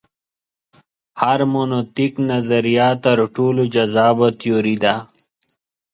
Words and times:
هرمنوتیک 1.21 2.13
نظریه 2.29 2.89
تر 3.03 3.17
ټولو 3.35 3.63
جذابه 3.75 4.27
تیوري 4.41 4.75
ده. 4.83 4.95